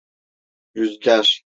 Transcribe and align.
Rüzgâr… 0.77 1.43